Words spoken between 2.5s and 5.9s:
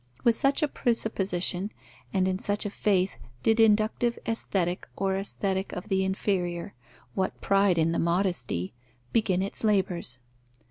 a faith did inductive Aesthetic or Aesthetic of